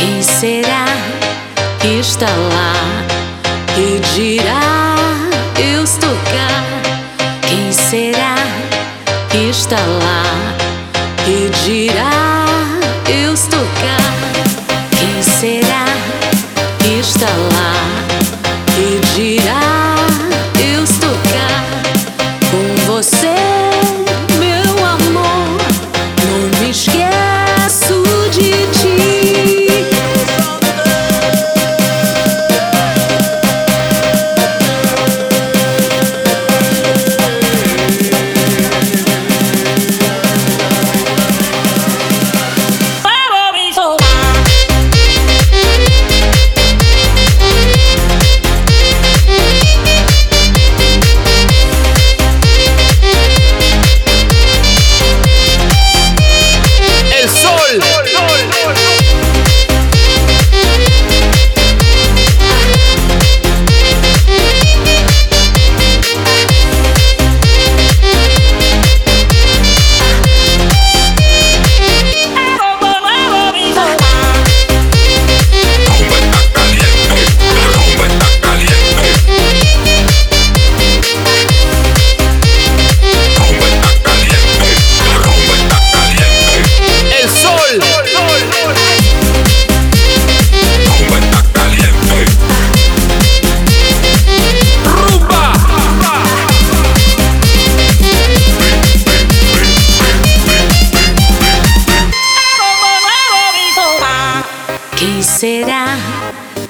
[0.00, 0.86] Quem será
[1.78, 2.72] que está lá?
[3.74, 5.04] Que dirá
[5.58, 6.64] eu estou cá?
[7.46, 8.34] Quem será
[9.28, 10.22] que está lá?
[11.22, 12.10] Que dirá
[13.10, 13.98] eu estou cá?
[14.98, 15.84] Quem será
[16.78, 17.59] que está lá?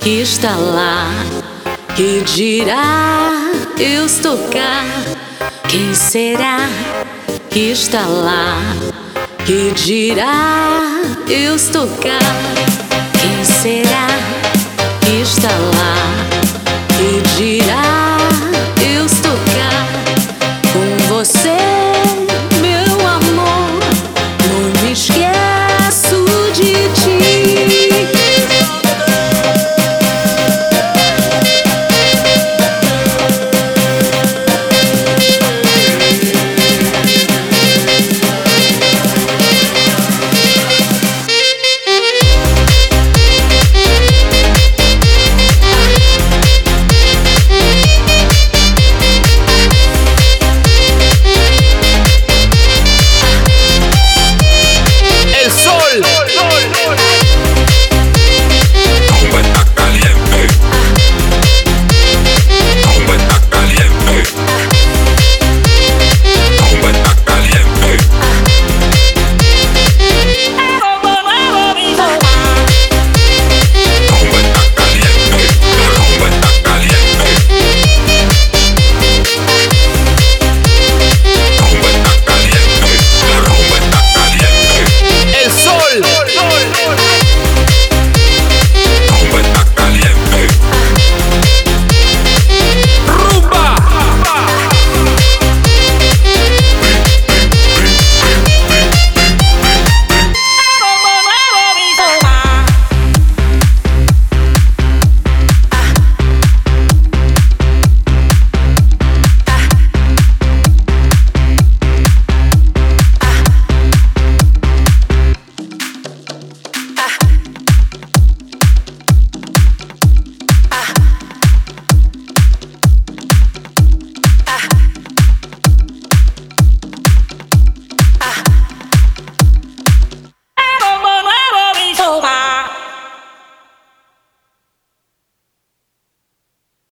[0.00, 1.08] Que está lá?
[1.94, 3.30] Que dirá
[3.78, 4.84] eu estou cá?
[5.68, 6.58] Quem será
[7.50, 8.58] que está lá?
[9.44, 10.80] Que dirá
[11.28, 12.18] eu estou cá?
[13.20, 14.06] Quem será
[15.00, 15.94] que está lá?
[16.96, 18.01] Que dirá